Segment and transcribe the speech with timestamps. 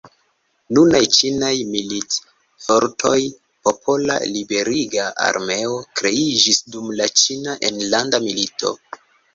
[0.75, 3.19] Nunaj Ĉinaj militfortoj,
[3.69, 8.79] Popola Liberiga Armeo kreiĝis dum la Ĉina enlanda milito.